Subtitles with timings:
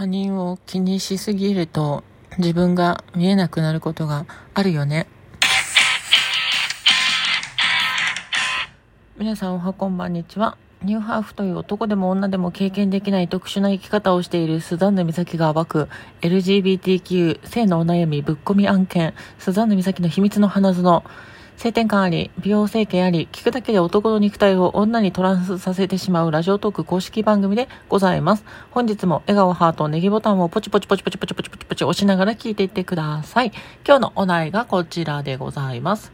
[0.00, 2.04] 他人を気にしすぎると
[2.38, 5.06] 自分が見えなくなることがあるよね。
[9.18, 10.56] 皆さんおはこんばんにちは。
[10.82, 15.88] ニューハーフという男でも女でも経験できない特殊な生き方をしているスザンヌ美咲が暴く
[16.22, 21.04] LGBTQ 性のお悩みぶっ込み案件スザンヌ美咲の秘密の花園
[21.60, 28.46] 性転換あり、美容整形あり、聞くだけで男の肉体を女にトランスさせてしまうラジオトーク公式番組でございます。
[28.70, 33.52] 本日も笑顔ハートネギボタンをポチポチポチポチポチポチポチポチ押しながら聞いていってください。
[33.86, 36.12] 今日のお題がこちらでございます。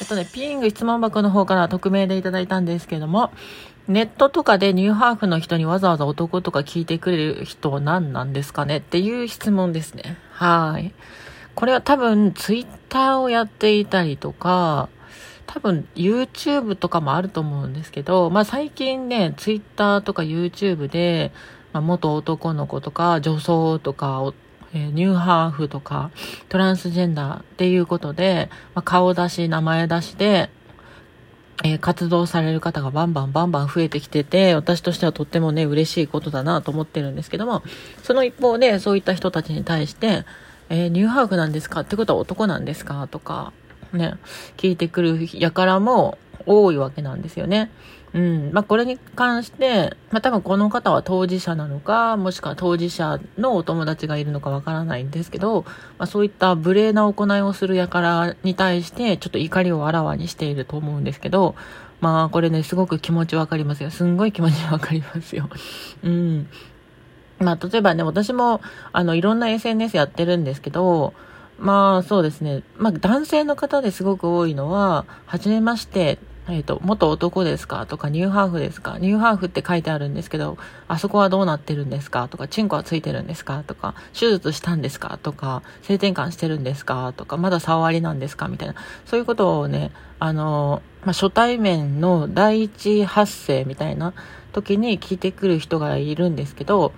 [0.00, 3.30] えっとね、ピーング質問箱の方から匿名でいただいたんですけども、
[3.86, 10.18] ネットとかでニューハーフの人にわざわざ男とか聞いてくれる人は何なんですかねっていう質問ですね。
[10.32, 10.92] はい。
[11.54, 14.88] これは多分ツイッターをやっていたりとか、
[15.46, 21.32] 多分 YouTube とかもあると思うんですけど、まあ最近ね、ツイッターとか YouTube で、
[21.72, 24.32] まあ、元男の子とか女装とか、
[24.72, 26.10] え、ニューハーフとか
[26.48, 30.50] トランスジェンダーっていうことで、まあ、顔出し、名前出しで、
[31.62, 37.62] えー、活動される方がバンバンバンバン増えてきてて、私としてはとってもね、嬉しいことだなと思ってるんですけども、
[38.02, 40.24] その一方でそういった人たちに対して、
[40.70, 41.80] えー、ニューハーフなんですか？
[41.80, 43.06] ってことは男なんですか？
[43.08, 43.52] とか、
[43.92, 44.14] ね、
[44.56, 47.70] 聞いてくるやからも多いわけなんですよね。
[48.12, 48.50] うん。
[48.52, 55.62] まあ、これに関して、まあ、多分この方は当事者なのか、もしくは当事者のお友達がいるのかわからないんですけど、
[55.96, 61.54] まあ、そういった無礼な行いをする輩に対して、ちょっと怒りをあらわにしていると思うんですけど、
[62.00, 63.90] まあ、これね、すごく気持ちわかりますよ。
[63.90, 65.48] すんごい気持ちわかりますよ。
[66.02, 66.48] うん。
[67.40, 68.60] まあ、例えばね、私も、
[68.92, 71.14] あの、いろんな SNS やってるんですけど、
[71.58, 72.62] まあ、そうですね。
[72.76, 76.18] まあ、男性の方ですごく多いのは、はじめまして、
[76.48, 77.86] えっ、ー、と、元男ですか？
[77.86, 78.98] とか、ニューハーフですか？
[78.98, 82.28] ニューハーフって書いてあるんですけど、あそこはどうなってるんですか？
[82.28, 83.62] とか、チンコはついてるんですか？
[83.66, 85.18] とか、手術したんですか？
[85.22, 87.12] とか、性転換してるんですか？
[87.16, 88.48] とか、まだ触りなんですか？
[88.48, 88.74] みたいな。
[89.06, 94.12] そういうことをね、あの、まあ、初対面の第一発声みたいな
[94.52, 96.92] 時に聞いてくる人がいるんですけど、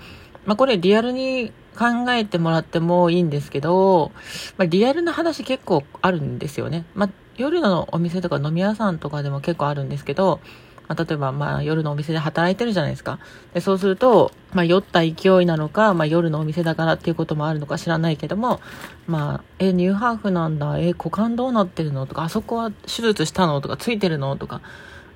[0.44, 4.12] まあ、これリアルに考えてもらってもいいんですけど、
[4.58, 6.84] まあ、リアルな話結構あるんですよね。
[6.94, 10.40] まあ、夜のお店とか飲み屋さんとかでも結構あるんですけど、
[10.88, 13.20] まあ、例えば、まあ、夜のお店で働いてるじゃないですか。
[13.54, 18.60] で、そうすると、まあ、酔った勢いなのか、まあ、夜のお店だからっていうこともあるのか知らないけども、
[19.06, 22.06] まあ、え、ニューハーフなんだ、え、股間どうなってるの？
[22.06, 23.60] とか、あそこは手術したの？
[23.60, 24.36] とか、ついてるの？
[24.36, 24.60] とか、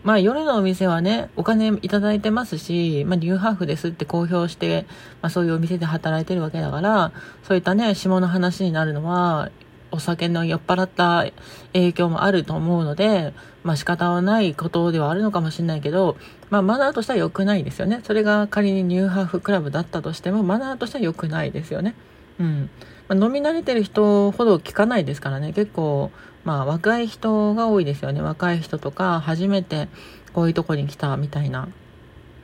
[0.07, 4.87] まあ夜のお店はね、お金いただいてますし、まあニューハーフですって公表して、
[5.21, 7.11] まあそういうお店で働いてるわけだから、
[7.43, 9.51] そういったね、下の話になるのは、
[9.91, 11.27] お酒の酔っ払った
[11.73, 13.35] 影響もあると思うので、
[13.65, 16.17] まあ仕方はないことではあるのかもしれないけど、
[16.51, 18.01] まあマナーとしては良くないですよね。
[18.05, 21.97] それが仮にニューハーフクラブだったとしても、マナーとしては良くないですよね。
[22.39, 22.71] うん。
[23.09, 25.53] まあ、飲み慣れてる人ほど聞かないですからね。
[25.53, 26.11] 結構、
[26.45, 28.23] まあ若い人が多いですよね。
[28.23, 29.89] 若い人とか、初めて
[30.33, 31.69] こういうとこに来たみたいな。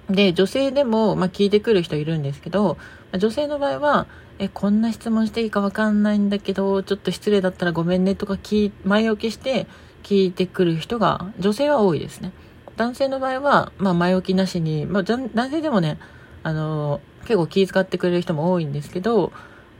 [0.08, 2.76] で、女性でも、まあ、聞いてくる人いるんですけど、
[3.16, 4.06] 女性の場合は、
[4.38, 9.66] え、こんな質問していいかわかんないんだけど、ちょっと失礼だったらごめんねとか聞前置きして
[10.02, 12.32] 聞いてくる人が、女性は多いですね。
[12.76, 15.98] 男性の場合は、まあ、前置きなしに、まあ、男性でもね、
[16.42, 19.32] あの、結構気遣ってくれる人も多いんですけど、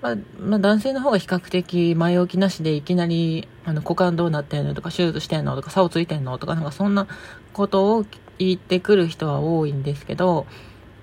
[0.03, 7.07] まあ、まあ、男性の方が比較的前置きなしでいきなり、あの、股間どうなってんのとか、手術してんのとか、竿ついてんのとか、なんかそんな
[7.53, 8.05] ことを
[8.39, 10.47] 言ってくる人は多いんですけど、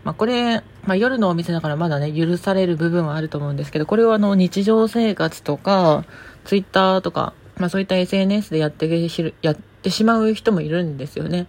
[0.03, 6.03] まあ、これ、まあ、夜のお店だからまだね、許される部分はあると思うんですけど、これはあの、日常生活とか、
[6.43, 9.07] ツイッターとか、まあ、そういった SNS でやって
[9.41, 11.47] やってしまう人もいるんですよね。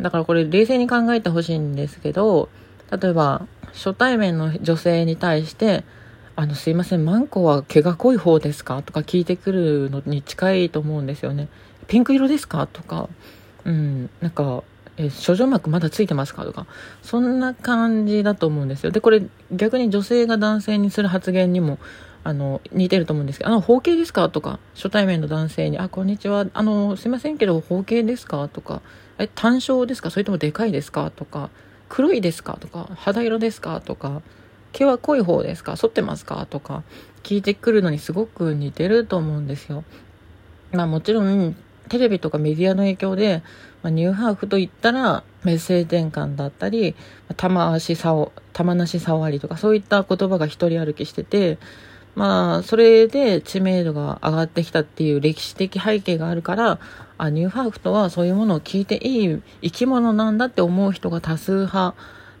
[0.00, 2.50] だからこれ冷静に考えてほしいんですけど、
[2.90, 5.84] 例えば、初対面の女性に対して、
[6.40, 8.80] あの、すいません、マンコは毛が濃い方ですか？
[8.82, 11.48] とか聞いてくるのに近いと思うんですよね。
[11.88, 12.68] ピンク色ですか？
[12.68, 13.08] とか、
[13.64, 14.62] うん、なんか、
[14.98, 16.44] え、諸女膜まだついてますか？
[16.44, 16.68] とか、
[17.02, 18.92] そんな感じだと思うんですよ。
[18.92, 21.80] で、これ逆に女性が男性にする発言にも、
[22.22, 24.28] あの、似てると思うんですけど、あの、包茎ですか？
[24.28, 28.46] とか、初対面の男性に、あ、こんにちは、あの、すいませんけど、包茎ですか？
[28.46, 28.80] とか、
[29.18, 30.10] え、単焦ですか？
[30.12, 31.10] それともでかいですか？
[31.10, 31.50] とか、
[31.88, 32.58] 黒いですか？
[32.60, 33.80] とか、肌色ですか？
[33.80, 34.22] とか、
[34.72, 35.76] 毛は濃い方ですか？
[35.76, 36.46] 剃ってますか？
[36.46, 36.82] とか
[37.22, 39.84] 聞いてくるのにすごく似てると思うんですよ。
[40.72, 41.56] まあもちろん
[41.88, 43.42] テレビとかメディアの影響で、
[43.82, 46.94] まあ、ニューハーフといったらメッセージ転換だったり
[47.38, 51.56] 玉足さお玉なし触りとかそういった言葉が一人歩きしてて
[52.14, 56.78] まあそれで知名度が上がってきたっていう歴史的背景があるから
[57.16, 61.94] あニューハーフとはそういうものを聞いていい生き物なんだって思う人が多数派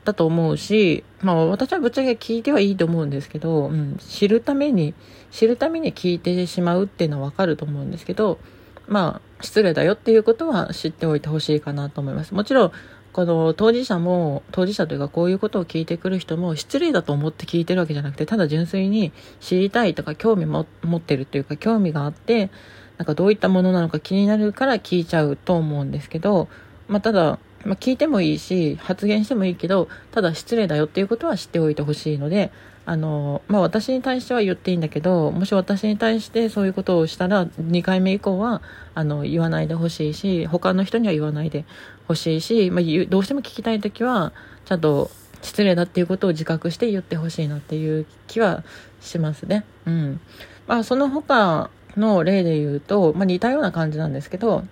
[0.04, 4.94] だと思うし、まあ私はぶっちゃけ聞いてはいいと思うんですけど、うん、知るために、
[5.30, 8.38] 知るために聞いてしまうっていうのはわかると思うんですけど、
[8.86, 12.34] まあ失礼だよっていうことは知っておいてほしいかなと思います。
[12.34, 12.72] もちろん、
[13.12, 22.50] この当事者も、当事者というかこういうことを聞いてくる人も失礼だと思って聞いてるわけじゃなくて、ただ純粋に知りたいとか興味も持ってるというか興味があって、
[22.96, 26.48] なんかどういったものなのか気になるから聞いちゃうと思うんですけど、
[26.88, 32.50] まあただ、まあ、聞いてもいいし、発言してもいいけど、ただ失礼だよっていうことは知っておいてほしいので、
[32.86, 38.62] あの、まあ、私に対しては言っていいんだけど、もし私に対してそういうことをしたら、2回目以降は、
[38.94, 41.66] あの、言わないでほしいし、他の人には言わないで
[42.06, 44.32] ほしいし、まあ、どうしても聞きたいときは、
[44.64, 45.10] ちゃんと
[45.42, 48.64] 失礼だっていうことを自覚して言ってほしいなっていう気は
[49.00, 49.64] しますね。
[49.86, 50.20] うん。
[50.66, 54.64] まあ、その他の例で言うと、まあ、似たような感じなんですけど、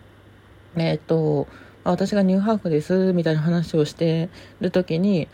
[0.76, 1.48] えっ、と、
[1.86, 4.28] あ私がニューハーフですみたいな話をして
[4.60, 5.28] る時に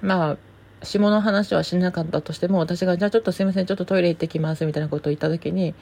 [0.00, 0.36] まあ
[0.84, 5.74] 下の話はしなかったとしても私がじゃあちょっとすいませんちょっとトイレ行ってきますみたいなことを言った時に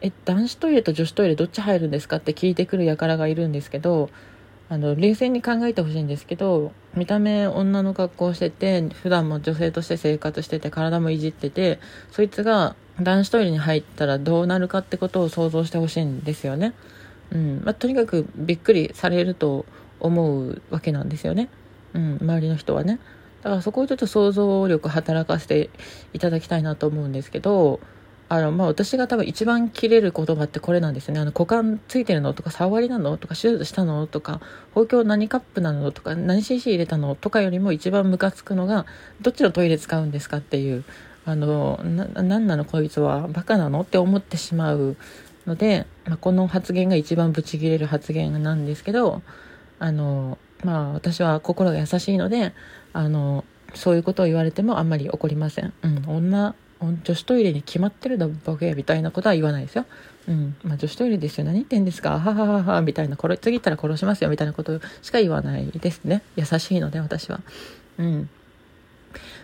[0.00, 4.10] え男子トイレと女子トイレどっち入るんですかって聞いてくる輩がいるんですけど
[4.68, 11.80] あの冷静に考えてほしいんですけど見た目女の格好をしてて普段も女性として生活してて体もいじってて
[12.12, 16.74] そいつが男子トイレに入ったらどうなるかってことを想像してほしいんですよね。
[17.32, 17.62] うん。
[17.64, 19.66] まあ、とにかくびっくりされると
[20.00, 21.48] 思うわけなんですよね、
[21.94, 22.98] うん、周りの人はね。
[23.42, 25.70] だからそこをちょっと想像力働かせて
[26.12, 27.80] いただきたいなと思うんですけど
[28.32, 31.18] あの、まあ、私が多分一番切れる言葉ってこれなんですね。
[31.18, 34.40] あの、股間ついてるのとか、触りなのとか、手術したのとか、
[34.72, 38.86] 包協何カップなのとか、何 cc 入れたのとかよりも一番ムカつくのが、
[39.20, 40.84] どっちのトイレ使うんですかっていう、
[41.26, 44.96] あの、な、ななのこいつは、バカなのって思ってしまう
[45.46, 49.22] ので、まあ、この発言が一番ブチギレる発言なんですけど
[49.78, 52.52] あのまあ私は心が優しいので
[52.92, 53.44] あの
[53.74, 59.84] そういうことを言われてもあんまり怒りません、うん、女女子トイレに決まってるだボケみたいなことは言わないですよ。
[60.28, 60.56] うん。
[60.64, 61.44] まあ、女子トイレですよ。
[61.44, 62.18] 何言ってんですか？
[62.18, 66.22] ははははみたいな、これ、次行ったら殺しますよみたいなことしか言わないですね。
[66.36, 67.42] 優しいので、私は。
[67.98, 68.30] うん。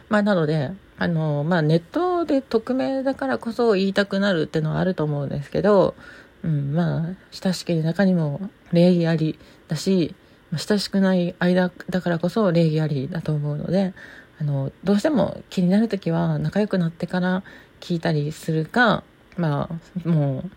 [0.09, 5.95] まあ、なので、あの、まあ、ネットで匿名だからこそ言いたくなるってのはあると思うんですけど、
[6.43, 9.39] うん、まあ、親しき中にも礼儀あり
[9.69, 10.15] だし、
[10.57, 13.95] 親しくない間だからこそ礼儀ありだと思うので、
[14.41, 17.43] あの、どうしても気になるときは仲良くなってから
[17.81, 19.03] 聞いたりするか、
[19.37, 19.69] ま
[20.05, 20.51] あ、もう、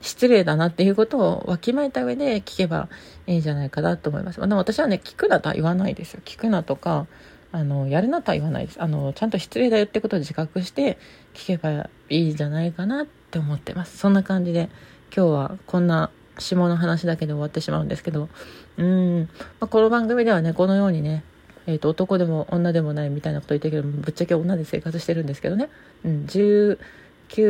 [0.00, 2.88] 失礼だなっていうことをわきまえた上で聞けば
[3.26, 4.40] いいんじゃないかなと思います。
[4.40, 6.20] でも私はね、聞くなとは言わないですよ。
[6.24, 7.06] 聞くなとか、
[7.52, 8.82] あの、やるなとは言わないです。
[8.82, 10.98] あの、ちゃんと失礼だよってことを自覚して
[11.34, 13.98] 聞けばいいんじゃないかなって思ってます。
[13.98, 14.70] そんな感じで
[15.14, 18.30] 今日はこんな下の話だけで終わってしまうんですけど、
[18.78, 19.28] うん、
[19.60, 21.24] まあ、この番組ではね、このようにね、
[21.66, 25.68] えっ、ー、と、男でも女でもないみたいなこと言ってるけど、ぶっちゃけ女で生活してるんですけどね、
[26.04, 26.78] うん、19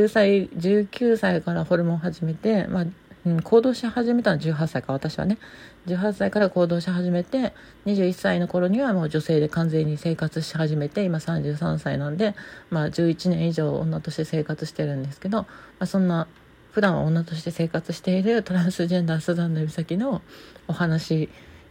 [0.09, 2.87] 歳、19歳からホルモン始めて、まあ、
[3.25, 5.39] うん、行動し始めたのは18歳か、私はね。
[5.87, 7.53] 18歳から行動し始めて、
[7.87, 12.35] 21歳の頃にはもう女性で完全に生活し始めて、今33歳なんで、
[12.71, 15.47] まあ11年以上女として生活してるんですけど、ま
[15.81, 16.27] あそんな、
[16.73, 20.23] 普段は女として生活しているトランスジェンダースザンヌ美咲の
[20.69, 21.29] お話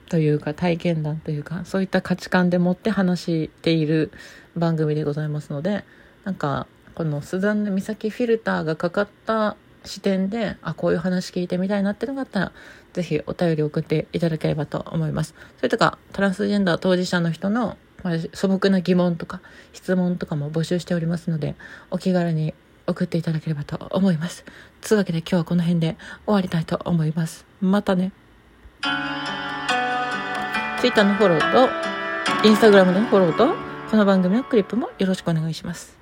[0.10, 4.12] というか体験談というか、そういった価値観でもって話している
[4.56, 5.84] 番組でございますので、
[6.24, 12.52] なんか、このスザンヌ美咲フィルターがかかった視点で、あ、こういう話聞いてみたいなってのがあったら、
[12.94, 15.34] ぜひお便り送っていただければと思います。
[15.58, 19.42] それとか、トランスジェンダー当事者の人の、まあ、素朴な疑問とか
[19.74, 21.56] 質問とかも募集しておりますので、
[21.90, 22.54] お気軽に
[22.88, 24.46] 送っていただければと思います。
[24.82, 27.46] つうわけで今日はこの辺で終わりたいと思います。
[27.62, 28.12] またね。
[30.80, 31.70] Twitter のフォローと、
[32.48, 33.56] Instagram のフォローと、
[33.90, 36.01] この番組のクリップもよろしくお願いします。